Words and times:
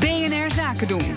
BNR 0.00 0.52
Zaken 0.52 0.88
doen. 0.88 1.16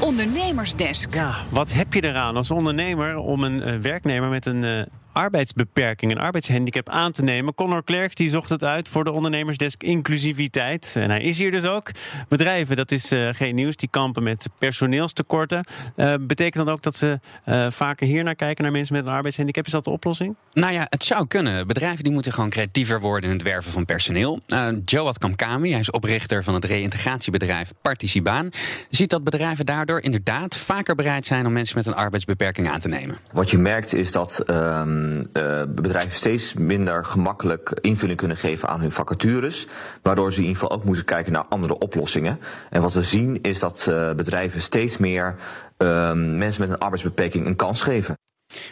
Ondernemersdesk. 0.00 1.14
Ja, 1.14 1.34
wat 1.50 1.72
heb 1.72 1.94
je 1.94 2.04
eraan 2.04 2.36
als 2.36 2.50
ondernemer 2.50 3.16
om 3.16 3.44
een 3.44 3.68
uh, 3.68 3.76
werknemer 3.76 4.28
met 4.28 4.46
een 4.46 4.62
uh, 4.62 4.82
arbeidsbeperking, 5.14 6.12
een 6.12 6.18
arbeidshandicap 6.18 6.88
aan 6.88 7.12
te 7.12 7.22
nemen. 7.22 7.54
Connor 7.54 7.84
Klerks 7.84 8.14
die 8.14 8.28
zocht 8.28 8.50
het 8.50 8.64
uit 8.64 8.88
voor 8.88 9.04
de 9.04 9.10
ondernemersdesk 9.10 9.82
inclusiviteit. 9.82 10.94
En 10.96 11.10
hij 11.10 11.20
is 11.20 11.38
hier 11.38 11.50
dus 11.50 11.64
ook. 11.64 11.90
Bedrijven, 12.28 12.76
dat 12.76 12.92
is 12.92 13.12
uh, 13.12 13.28
geen 13.32 13.54
nieuws, 13.54 13.76
die 13.76 13.88
kampen 13.90 14.22
met 14.22 14.48
personeelstekorten. 14.58 15.64
Uh, 15.96 16.14
betekent 16.20 16.64
dat 16.66 16.74
ook 16.74 16.82
dat 16.82 16.96
ze 16.96 17.20
uh, 17.46 17.66
vaker 17.70 18.06
hier 18.06 18.24
naar 18.24 18.34
kijken, 18.34 18.64
naar 18.64 18.72
mensen 18.72 18.94
met 18.94 19.06
een 19.06 19.12
arbeidshandicap? 19.12 19.66
Is 19.66 19.72
dat 19.72 19.84
de 19.84 19.90
oplossing? 19.90 20.34
Nou 20.52 20.72
ja, 20.72 20.86
het 20.88 21.04
zou 21.04 21.26
kunnen. 21.26 21.66
Bedrijven 21.66 22.04
die 22.04 22.12
moeten 22.12 22.32
gewoon 22.32 22.50
creatiever 22.50 23.00
worden 23.00 23.30
in 23.30 23.36
het 23.36 23.44
werven 23.44 23.72
van 23.72 23.84
personeel. 23.84 24.40
Joad 24.84 25.18
Kamkami, 25.18 25.70
hij 25.70 25.80
is 25.80 25.90
oprichter 25.90 26.44
van 26.44 26.54
het 26.54 26.64
reïntegratiebedrijf 26.64 27.72
Particibaan, 27.82 28.50
ziet 28.90 29.10
dat 29.10 29.24
bedrijven 29.24 29.66
daardoor 29.66 30.00
inderdaad 30.00 30.56
vaker 30.56 30.94
bereid 30.94 31.26
zijn 31.26 31.46
om 31.46 31.52
mensen 31.52 31.76
met 31.76 31.86
een 31.86 31.94
arbeidsbeperking 31.94 32.68
aan 32.68 32.80
te 32.80 32.88
nemen. 32.88 33.18
Wat 33.32 33.50
je 33.50 33.58
merkt 33.58 33.94
is 33.94 34.12
dat 34.12 34.44
um 34.50 35.03
uh, 35.32 35.62
bedrijven 35.68 36.12
steeds 36.12 36.54
minder 36.54 37.04
gemakkelijk 37.04 37.78
invulling 37.80 38.18
kunnen 38.18 38.36
geven 38.36 38.68
aan 38.68 38.80
hun 38.80 38.92
vacatures. 38.92 39.66
Waardoor 40.02 40.32
ze 40.32 40.38
in 40.38 40.46
ieder 40.46 40.60
geval 40.60 40.76
ook 40.76 40.84
moeten 40.84 41.04
kijken 41.04 41.32
naar 41.32 41.46
andere 41.48 41.78
oplossingen. 41.78 42.40
En 42.70 42.82
wat 42.82 42.92
we 42.92 43.02
zien 43.02 43.42
is 43.42 43.58
dat 43.58 43.86
uh, 43.90 44.12
bedrijven 44.12 44.60
steeds 44.60 44.96
meer 44.96 45.34
uh, 45.78 46.12
mensen 46.12 46.60
met 46.62 46.70
een 46.70 46.78
arbeidsbeperking 46.78 47.46
een 47.46 47.56
kans 47.56 47.82
geven. 47.82 48.14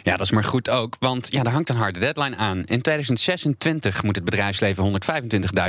Ja, 0.03 0.11
dat 0.11 0.25
is 0.25 0.31
maar 0.31 0.43
goed 0.43 0.69
ook, 0.69 0.95
want 0.99 1.31
ja, 1.31 1.43
daar 1.43 1.53
hangt 1.53 1.69
een 1.69 1.75
harde 1.75 1.99
deadline 1.99 2.35
aan. 2.35 2.57
In 2.57 2.81
2026 2.81 4.03
moet 4.03 4.15
het 4.15 4.25
bedrijfsleven 4.25 5.01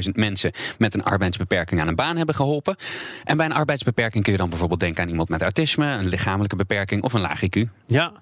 125.000 0.04 0.10
mensen 0.12 0.52
met 0.78 0.94
een 0.94 1.04
arbeidsbeperking 1.04 1.80
aan 1.80 1.88
een 1.88 1.94
baan 1.94 2.16
hebben 2.16 2.34
geholpen. 2.34 2.76
En 3.24 3.36
bij 3.36 3.46
een 3.46 3.52
arbeidsbeperking 3.52 4.24
kun 4.24 4.32
je 4.32 4.38
dan 4.38 4.48
bijvoorbeeld 4.48 4.80
denken 4.80 5.02
aan 5.02 5.08
iemand 5.08 5.28
met 5.28 5.42
autisme, 5.42 5.86
een 5.86 6.08
lichamelijke 6.08 6.56
beperking 6.56 7.02
of 7.02 7.12
een 7.12 7.20
laag 7.20 7.42
IQ. 7.44 7.62
Ja, 7.86 8.12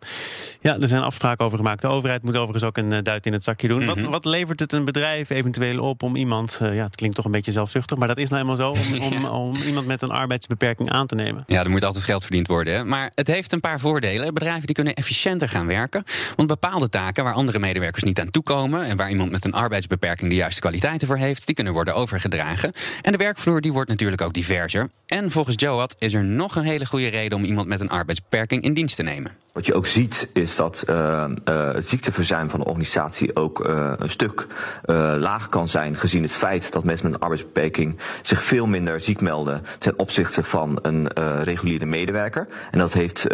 ja 0.61 0.79
er 0.81 0.89
zijn 0.89 1.03
afspraken 1.03 1.45
over 1.45 1.59
gemaakt. 1.59 1.81
De 1.81 1.89
overheid 1.89 2.23
moet 2.23 2.37
overigens 2.37 2.65
ook 2.65 2.77
een 2.77 3.03
duit 3.03 3.27
in 3.27 3.33
het 3.33 3.45
zakje 3.45 3.69
doen. 3.69 3.87
wat, 3.87 4.01
wat, 4.01 4.25
levert 4.25 4.61
het 4.61 4.73
een 4.73 4.85
bedrijf 4.85 5.31
eventueel 5.31 5.81
op 5.81 6.03
om 6.03 6.17
iemand, 6.17 6.59
uh, 6.63 6.75
ja, 6.75 6.85
het 6.85 6.97
klinkt 6.97 7.17
toch 7.17 7.25
een 7.25 7.31
beetje 7.31 7.53
zelfzuchtig, 7.53 7.99
maar 7.99 8.09
dat 8.09 8.19
is 8.19 8.29
nou 8.29 8.47
helemaal 8.47 8.75
zo, 8.75 8.99
om, 9.01 9.25
om, 9.43 9.57
iemand 9.57 9.87
met 9.87 10.03
een 10.03 10.11
arbeidsbeperking 10.11 10.91
aan 10.91 11.07
te 11.07 11.15
nemen? 11.15 11.45
Ja, 11.47 11.65
er 11.65 11.71
moet 11.71 11.85
altijd 11.85 12.05
geld 12.05 12.23
verdiend 12.23 12.47
worden. 12.47 12.75
Hè? 12.75 12.85
Maar 12.85 13.11
het 13.15 13.27
heeft 13.27 13.53
een 13.53 13.61
paar 13.61 13.81
voordelen. 13.81 14.35
Bedrijven 14.35 14.67
die 14.67 14.75
kunnen 14.75 14.95
efficiënter 14.95 15.49
gaan 15.49 15.67
werken. 15.67 15.82
Want 16.37 16.49
bepaalde 16.49 16.89
taken 16.89 17.25
waar 17.25 17.33
andere 17.33 17.59
medewerkers 17.59 18.03
niet 18.03 18.21
aan 18.21 18.31
toekomen 18.31 18.85
en 18.85 18.97
waar 18.97 19.11
iemand 19.11 19.31
met 19.31 19.45
een 19.45 19.53
arbeidsbeperking 19.53 20.31
de 20.31 20.37
juiste 20.37 20.61
kwaliteiten 20.61 21.07
voor 21.07 21.17
heeft, 21.17 21.47
die 21.47 21.55
kunnen 21.55 21.73
worden 21.73 21.95
overgedragen. 21.95 22.73
En 23.03 23.13
de 23.13 23.19
werkvloer 23.19 23.61
die 23.61 23.73
wordt 23.73 23.91
natuurlijk 23.91 24.23
ook 24.23 24.33
diverser. 24.33 24.91
En 25.07 25.31
volgens 25.31 25.57
Joad 25.59 25.97
is 25.99 26.15
er 26.15 26.25
nog 26.25 26.57
een 26.57 26.65
hele 26.65 26.87
goede 26.87 27.09
reden 27.09 27.39
om 27.39 27.45
iemand 27.45 27.69
met 27.69 27.81
een 27.81 27.91
arbeidsbeperking 27.91 28.63
in 28.63 28.75
dienst 28.75 28.97
te 28.97 29.03
nemen. 29.03 29.42
Wat 29.53 29.67
je 29.67 29.75
ook 29.75 29.87
ziet 29.87 30.29
is 30.33 30.57
dat 30.57 30.85
uh, 30.91 31.25
uh, 31.45 31.73
het 31.73 31.89
ziekteverzuim 31.89 32.51
van 32.51 32.61
de 32.61 32.67
organisatie 32.67 33.37
ook 33.37 33.67
uh, 33.67 33.93
een 33.97 34.09
stuk 34.09 34.47
laag 35.19 35.49
kan 35.49 35.69
zijn, 35.69 35.97
gezien 35.97 36.23
het 36.23 36.33
feit 36.33 36.73
dat 36.73 36.85
mensen 36.85 37.07
met 37.07 37.15
een 37.15 37.21
arbeidsbeperking 37.21 37.99
zich 38.23 38.43
veel 38.43 38.67
minder 38.67 39.01
ziek 39.01 39.21
melden 39.21 39.63
ten 39.79 39.99
opzichte 39.99 40.43
van 40.43 40.79
een 40.83 41.09
reguliere 41.43 41.87
medewerker. 41.87 42.49
En 42.71 42.79
dat 42.79 42.93
heeft 42.93 43.27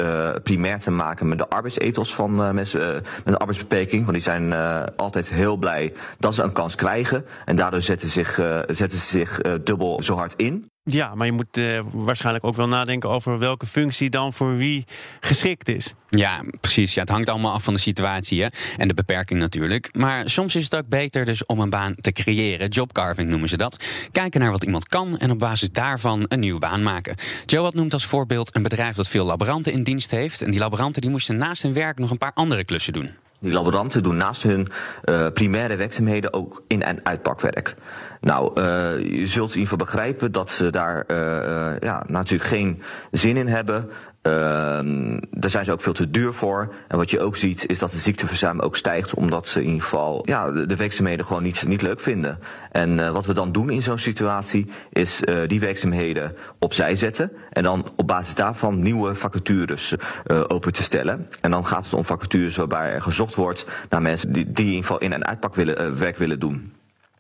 primair 0.43 0.79
te 0.79 0.91
maken 0.91 1.29
met 1.29 1.39
de 1.39 1.49
arbeidsethos 1.49 2.15
van 2.15 2.55
mensen 2.55 2.95
met 2.95 3.05
een 3.25 3.37
arbeidsbeperking. 3.37 4.03
Want 4.03 4.15
die 4.15 4.23
zijn 4.23 4.53
altijd 4.97 5.31
heel 5.31 5.57
blij 5.57 5.93
dat 6.19 6.35
ze 6.35 6.43
een 6.43 6.53
kans 6.53 6.75
krijgen. 6.75 7.25
En 7.45 7.57
daardoor 7.57 7.81
zetten, 7.81 8.09
zich, 8.09 8.35
zetten 8.67 8.99
ze 8.99 9.07
zich 9.07 9.41
dubbel 9.63 10.03
zo 10.03 10.17
hard 10.17 10.35
in. 10.37 10.71
Ja, 10.91 11.15
maar 11.15 11.27
je 11.27 11.33
moet 11.33 11.57
uh, 11.57 11.81
waarschijnlijk 11.93 12.45
ook 12.45 12.57
wel 12.57 12.69
nadenken 12.69 13.11
over 13.11 13.39
welke 13.39 13.67
functie 13.67 14.11
dan 14.11 14.33
voor 14.33 14.57
wie 14.57 14.85
geschikt 15.21 15.69
is. 15.69 15.95
Ja, 16.09 16.43
precies. 16.61 16.95
Ja, 16.95 17.01
het 17.01 17.11
hangt 17.11 17.29
allemaal 17.29 17.53
af 17.53 17.65
van 17.65 17.75
de 17.75 17.81
situatie 17.81 18.43
hè? 18.43 18.49
en 18.77 18.89
de 18.89 18.95
beperking 18.95 19.41
natuurlijk. 19.41 19.89
Maar 19.93 20.31
soms 20.31 20.55
is 20.57 20.65
het 20.65 20.77
ook 20.77 20.89
beter 20.89 21.25
dus 21.25 21.47
om 21.47 21.61
een 21.61 21.71
baan 21.71 21.95
te 22.01 22.13
creëren. 22.13 22.69
Jobcarving 22.69 23.31
noemen 23.31 23.49
ze 23.49 23.57
dat. 23.57 23.85
Kijken 24.13 24.41
naar 24.41 24.51
wat 24.51 24.65
iemand 24.65 24.89
kan 24.89 25.19
en 25.19 25.31
op 25.31 25.39
basis 25.39 25.71
daarvan 25.71 26.25
een 26.29 26.41
nieuwe 26.41 26.61
baan 26.61 26.83
maken. 26.83 27.15
Joe 27.47 27.71
noemt 27.75 27.93
als 27.93 28.07
voorbeeld 28.07 28.57
een 28.57 28.63
bedrijf 28.63 28.97
dat 28.97 29.09
veel 29.09 29.25
laboranten 29.25 29.73
in 29.73 29.83
dienst 29.83 30.11
heeft. 30.11 30.43
En 30.43 30.51
die 30.51 30.61
laboranten 30.61 31.03
die 31.03 31.11
moesten 31.11 31.37
naast 31.37 31.63
hun 31.63 31.73
werk 31.73 31.99
nog 31.99 32.11
een 32.11 32.19
paar 32.19 32.33
andere 32.35 32.65
klussen 32.65 32.93
doen. 32.93 33.11
Die 33.41 33.53
laboranten 33.53 34.03
doen 34.03 34.17
naast 34.17 34.43
hun 34.43 34.69
uh, 35.05 35.27
primaire 35.35 35.77
werkzaamheden 35.77 36.33
ook 36.33 36.63
in- 36.67 36.83
en 36.83 37.01
uitpakwerk. 37.03 37.75
Nou, 38.21 38.61
uh, 38.61 38.65
je 38.99 39.27
zult 39.27 39.55
in 39.55 39.59
ieder 39.61 39.69
geval 39.69 39.77
begrijpen 39.87 40.33
dat 40.33 40.51
ze 40.51 40.71
daar 40.71 41.05
uh, 41.07 41.81
ja, 41.81 42.05
natuurlijk 42.07 42.51
geen 42.51 42.83
zin 43.11 43.37
in 43.37 43.49
hebben. 43.49 43.91
Daar 45.31 45.51
zijn 45.51 45.65
ze 45.65 45.73
ook 45.73 45.81
veel 45.81 45.93
te 45.93 46.11
duur 46.11 46.33
voor. 46.33 46.75
En 46.89 46.97
wat 46.97 47.11
je 47.11 47.21
ook 47.21 47.37
ziet 47.37 47.67
is 47.67 47.79
dat 47.79 47.93
het 47.93 48.01
ziekteverzuim 48.01 48.61
ook 48.61 48.77
stijgt, 48.77 49.15
omdat 49.15 49.47
ze 49.47 49.61
in 49.61 49.67
ieder 49.67 49.83
geval 49.83 50.23
ja, 50.25 50.51
de, 50.51 50.67
de 50.67 50.77
werkzaamheden 50.77 51.27
gewoon 51.27 51.43
niet, 51.43 51.67
niet 51.67 51.83
leuk 51.83 52.01
vinden. 52.01 52.39
En 52.73 53.13
wat 53.13 53.27
we 53.27 53.35
dan 53.35 53.53
doen 53.53 53.71
in 53.71 53.83
zo'n 53.83 53.99
situatie 53.99 54.67
is 54.93 55.23
die 55.47 55.61
werkzaamheden 55.61 56.37
opzij 56.59 56.95
zetten 56.95 57.33
en 57.51 57.63
dan 57.63 57.87
op 57.97 58.07
basis 58.07 58.35
daarvan 58.35 58.83
nieuwe 58.83 59.15
vacatures 59.15 59.95
open 60.27 60.73
te 60.73 60.83
stellen. 60.83 61.29
En 61.41 61.51
dan 61.51 61.67
gaat 61.67 61.85
het 61.85 61.95
om 61.95 62.05
vacatures 62.05 62.57
waarbij 62.57 62.93
er 62.93 63.03
gezocht 63.03 63.35
wordt 63.35 63.67
naar 63.89 64.03
mensen 64.03 64.33
die, 64.33 64.53
die 64.53 64.65
in 64.65 64.71
ieder 64.71 64.85
geval 64.85 64.99
in- 64.99 65.13
en 65.13 65.25
uitpak 65.25 65.55
willen, 65.55 65.99
werk 65.99 66.17
willen 66.17 66.41
doen. 66.41 66.73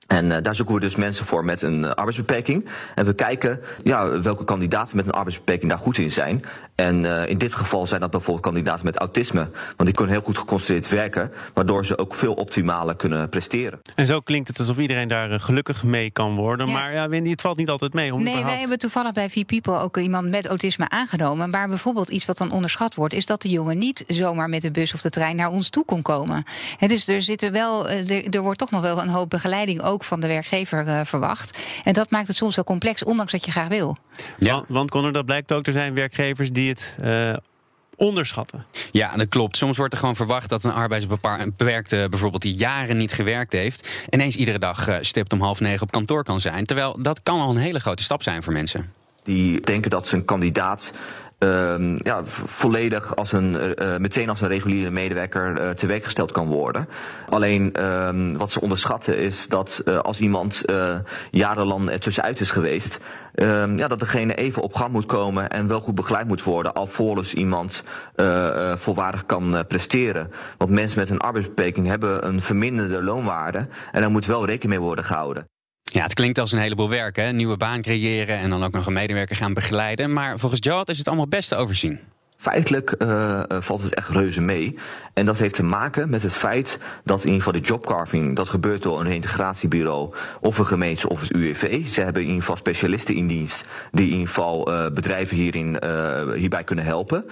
En 0.08 0.30
uh, 0.30 0.36
daar 0.42 0.54
zoeken 0.54 0.74
we 0.74 0.80
dus 0.80 0.96
mensen 0.96 1.26
voor 1.26 1.44
met 1.44 1.62
een 1.62 1.82
uh, 1.82 1.90
arbeidsbeperking. 1.90 2.68
En 2.94 3.04
we 3.04 3.14
kijken 3.14 3.60
ja, 3.82 4.20
welke 4.20 4.44
kandidaten 4.44 4.96
met 4.96 5.06
een 5.06 5.12
arbeidsbeperking 5.12 5.70
daar 5.70 5.80
goed 5.80 5.98
in 5.98 6.10
zijn. 6.10 6.44
En 6.74 7.04
uh, 7.04 7.26
in 7.26 7.38
dit 7.38 7.54
geval 7.54 7.86
zijn 7.86 8.00
dat 8.00 8.10
bijvoorbeeld 8.10 8.44
kandidaten 8.44 8.84
met 8.84 8.96
autisme. 8.96 9.50
Want 9.76 9.84
die 9.84 9.92
kunnen 9.92 10.14
heel 10.14 10.24
goed 10.24 10.38
geconcentreerd 10.38 10.88
werken, 10.88 11.32
waardoor 11.54 11.86
ze 11.86 11.98
ook 11.98 12.14
veel 12.14 12.34
optimaler 12.34 12.96
kunnen 12.96 13.28
presteren. 13.28 13.80
En 13.94 14.06
zo 14.06 14.20
klinkt 14.20 14.48
het 14.48 14.58
alsof 14.58 14.78
iedereen 14.78 15.08
daar 15.08 15.40
gelukkig 15.40 15.84
mee 15.84 16.10
kan 16.10 16.34
worden. 16.34 16.66
Ja. 16.66 16.72
Maar 16.72 16.92
ja, 16.92 17.08
Wendy, 17.08 17.30
het 17.30 17.40
valt 17.40 17.56
niet 17.56 17.68
altijd 17.68 17.92
mee. 17.92 18.14
Om 18.14 18.18
nee, 18.18 18.20
überhaupt... 18.20 18.50
wij 18.50 18.60
hebben 18.60 18.78
toevallig 18.78 19.12
bij 19.12 19.30
V-People 19.30 19.78
ook 19.78 19.96
iemand 19.96 20.28
met 20.28 20.46
autisme 20.46 20.88
aangenomen. 20.88 21.50
Maar 21.50 21.68
bijvoorbeeld 21.68 22.08
iets 22.08 22.26
wat 22.26 22.38
dan 22.38 22.50
onderschat 22.50 22.94
wordt, 22.94 23.14
is 23.14 23.26
dat 23.26 23.42
de 23.42 23.48
jongen 23.48 23.78
niet 23.78 24.04
zomaar 24.06 24.48
met 24.48 24.62
de 24.62 24.70
bus 24.70 24.94
of 24.94 25.00
de 25.00 25.10
trein 25.10 25.36
naar 25.36 25.50
ons 25.50 25.70
toe 25.70 25.84
kon 25.84 26.02
komen. 26.02 26.44
He, 26.76 26.86
dus 26.86 27.08
er, 27.08 27.22
zitten 27.22 27.52
wel, 27.52 27.88
er, 27.88 28.34
er 28.34 28.42
wordt 28.42 28.58
toch 28.58 28.70
nog 28.70 28.80
wel 28.80 29.00
een 29.00 29.08
hoop 29.08 29.30
begeleiding 29.30 29.82
ook 29.82 29.97
van 30.04 30.20
de 30.20 30.26
werkgever 30.26 30.86
uh, 30.86 31.00
verwacht. 31.04 31.58
En 31.84 31.92
dat 31.92 32.10
maakt 32.10 32.28
het 32.28 32.36
soms 32.36 32.56
wel 32.56 32.64
complex, 32.64 33.04
ondanks 33.04 33.32
dat 33.32 33.44
je 33.44 33.50
graag 33.50 33.68
wil. 33.68 33.98
Ja, 34.38 34.64
want 34.68 34.90
Connor, 34.90 35.12
dat 35.12 35.24
blijkt 35.24 35.52
ook. 35.52 35.66
Er 35.66 35.72
zijn 35.72 35.94
werkgevers 35.94 36.52
die 36.52 36.68
het. 36.68 36.96
Uh, 37.00 37.36
onderschatten. 37.98 38.64
Ja, 38.92 39.16
dat 39.16 39.28
klopt. 39.28 39.56
Soms 39.56 39.76
wordt 39.76 39.92
er 39.92 39.98
gewoon 39.98 40.16
verwacht 40.16 40.48
dat 40.48 40.64
een 40.64 40.72
arbeidsbeperkte 40.72 42.06
bijvoorbeeld 42.10 42.42
die 42.42 42.54
jaren 42.54 42.96
niet 42.96 43.12
gewerkt 43.12 43.52
heeft, 43.52 43.88
ineens 44.10 44.36
iedere 44.36 44.58
dag 44.58 44.88
uh, 44.88 44.96
stipt 45.00 45.32
om 45.32 45.40
half 45.40 45.60
negen 45.60 45.82
op 45.82 45.90
kantoor 45.90 46.24
kan 46.24 46.40
zijn. 46.40 46.66
Terwijl 46.66 46.96
dat 47.02 47.22
kan 47.22 47.40
al 47.40 47.50
een 47.50 47.56
hele 47.56 47.80
grote 47.80 48.02
stap 48.02 48.22
zijn 48.22 48.42
voor 48.42 48.52
mensen. 48.52 48.92
Die 49.22 49.60
denken 49.60 49.90
dat 49.90 50.08
ze 50.08 50.16
een 50.16 50.24
kandidaat 50.24 50.92
uh, 51.38 51.96
ja, 51.96 52.24
volledig 52.24 53.16
als 53.16 53.32
een, 53.32 53.74
uh, 53.82 53.96
meteen 53.96 54.28
als 54.28 54.40
een 54.40 54.48
reguliere 54.48 54.90
medewerker 54.90 55.60
uh, 55.60 55.70
te 55.70 55.86
werk 55.86 56.04
gesteld 56.04 56.32
kan 56.32 56.46
worden. 56.46 56.88
Alleen 57.28 57.72
uh, 57.78 58.10
wat 58.36 58.50
ze 58.50 58.60
onderschatten 58.60 59.18
is 59.18 59.48
dat 59.48 59.82
uh, 59.84 59.98
als 59.98 60.20
iemand 60.20 60.62
jarenlang 61.30 61.90
ertussenuit 61.90 62.40
is 62.40 62.50
geweest, 62.50 62.98
ehm, 63.34 63.78
ja, 63.78 63.88
dat 63.88 63.98
degene 63.98 64.34
even 64.34 64.62
op 64.62 64.74
gang 64.74 64.92
moet 64.92 65.06
komen 65.06 65.50
en 65.50 65.68
wel 65.68 65.80
goed 65.80 65.94
begeleid 65.94 66.26
moet 66.26 66.42
worden, 66.42 66.74
alvorens 66.74 67.34
iemand 67.34 67.84
volwaardig 68.74 69.26
kan 69.26 69.64
presteren. 69.68 70.30
Want 70.56 70.70
mensen 70.70 70.98
met 70.98 71.10
een 71.10 71.18
arbeidsbeperking 71.18 71.86
hebben 71.86 72.26
een 72.26 72.40
verminderde 72.40 73.02
loonwaarde 73.02 73.66
en 73.92 74.00
daar 74.00 74.10
moet 74.10 74.26
wel 74.26 74.46
rekening 74.46 74.78
mee 74.78 74.86
worden 74.86 75.04
gehouden. 75.04 75.46
Ja, 75.92 76.02
het 76.02 76.14
klinkt 76.14 76.38
als 76.38 76.52
een 76.52 76.58
heleboel 76.58 76.88
werk, 76.88 77.16
hè? 77.16 77.32
Nieuwe 77.32 77.56
baan 77.56 77.82
creëren 77.82 78.38
en 78.38 78.50
dan 78.50 78.64
ook 78.64 78.72
nog 78.72 78.86
een 78.86 78.92
medewerker 78.92 79.36
gaan 79.36 79.54
begeleiden. 79.54 80.12
Maar 80.12 80.38
volgens 80.38 80.60
Joad 80.64 80.88
is 80.88 80.98
het 80.98 81.08
allemaal 81.08 81.28
best 81.28 81.48
te 81.48 81.56
overzien. 81.56 82.00
Feitelijk 82.36 82.94
uh, 82.98 83.42
valt 83.48 83.82
het 83.82 83.94
echt 83.94 84.08
reuze 84.08 84.40
mee. 84.40 84.78
En 85.14 85.26
dat 85.26 85.38
heeft 85.38 85.54
te 85.54 85.62
maken 85.62 86.10
met 86.10 86.22
het 86.22 86.36
feit 86.36 86.78
dat 87.04 87.18
in 87.18 87.26
ieder 87.26 87.42
geval 87.42 87.60
de 87.60 87.66
jobcarving, 87.66 88.36
dat 88.36 88.48
gebeurt 88.48 88.82
door 88.82 89.00
een 89.00 89.06
integratiebureau 89.06 90.14
of 90.40 90.58
een 90.58 90.66
gemeente 90.66 91.08
of 91.08 91.20
het 91.20 91.30
UWV. 91.30 91.86
Ze 91.86 92.00
hebben 92.00 92.22
in 92.22 92.28
ieder 92.28 92.42
geval 92.42 92.56
specialisten 92.56 93.14
in 93.14 93.26
dienst 93.26 93.64
die 93.92 94.06
in 94.06 94.12
ieder 94.12 94.28
geval 94.28 94.72
uh, 94.72 94.90
bedrijven 94.90 95.36
hierin, 95.36 95.78
hierbij 96.34 96.64
kunnen 96.64 96.84
helpen. 96.84 97.24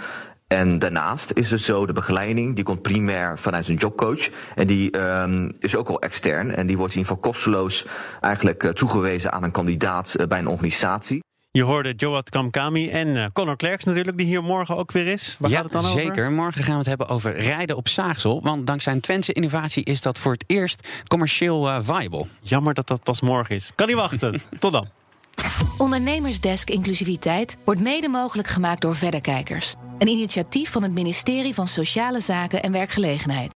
En 0.47 0.79
daarnaast 0.79 1.31
is 1.31 1.51
het 1.51 1.61
zo, 1.61 1.87
de 1.87 1.93
begeleiding 1.93 2.55
die 2.55 2.65
komt 2.65 2.83
primair 2.83 3.39
vanuit 3.39 3.69
een 3.69 3.75
jobcoach. 3.75 4.29
En 4.55 4.67
die 4.67 4.99
um, 4.99 5.53
is 5.61 5.77
ook 5.77 5.89
al 5.89 6.01
extern. 6.01 6.55
En 6.55 6.67
die 6.67 6.77
wordt 6.77 6.93
in 6.93 6.99
ieder 6.99 7.15
geval 7.15 7.31
kosteloos 7.33 7.87
eigenlijk 8.21 8.63
uh, 8.63 8.71
toegewezen 8.71 9.33
aan 9.33 9.43
een 9.43 9.51
kandidaat 9.51 10.15
uh, 10.21 10.27
bij 10.27 10.39
een 10.39 10.49
organisatie. 10.49 11.25
Je 11.51 11.63
hoorde 11.63 11.93
Joat 11.93 12.31
Kamkami 12.31 12.91
en 12.91 13.09
uh, 13.09 13.27
Conor 13.33 13.57
Klerks 13.57 13.85
natuurlijk, 13.85 14.17
die 14.17 14.27
hier 14.27 14.43
morgen 14.43 14.77
ook 14.77 14.93
weer 14.93 15.07
is. 15.07 15.37
Waar 15.39 15.51
ja, 15.51 15.57
gaat 15.57 15.65
het 15.65 15.73
dan 15.73 15.91
over? 15.91 16.01
zeker. 16.01 16.33
Morgen 16.33 16.63
gaan 16.63 16.73
we 16.73 16.79
het 16.79 16.87
hebben 16.87 17.09
over 17.09 17.37
rijden 17.37 17.77
op 17.77 17.89
zaagsel. 17.89 18.43
Want 18.43 18.67
dankzij 18.67 18.93
een 18.93 19.01
Twentse 19.01 19.33
innovatie 19.33 19.85
is 19.85 20.01
dat 20.01 20.19
voor 20.19 20.33
het 20.33 20.45
eerst 20.47 20.89
commercieel 21.07 21.69
uh, 21.69 21.79
viable. 21.81 22.27
Jammer 22.43 22.75
dat 22.75 22.87
dat 22.87 23.03
pas 23.03 23.21
morgen 23.21 23.55
is. 23.55 23.73
Kan 23.75 23.87
niet 23.87 23.97
wachten. 23.97 24.41
Tot 24.59 24.73
dan. 24.73 24.89
Ondernemersdesk 25.79 26.71
Inclusiviteit 26.71 27.57
wordt 27.65 27.81
mede 27.81 28.09
mogelijk 28.09 28.49
gemaakt 28.49 28.81
door 28.81 28.97
Verderkijkers. 28.97 29.75
Een 29.99 30.09
initiatief 30.09 30.71
van 30.71 30.83
het 30.83 30.93
ministerie 30.93 31.55
van 31.55 31.69
Sociale 31.69 32.21
Zaken 32.21 32.63
en 32.63 32.73
Werkgelegenheid. 32.73 33.55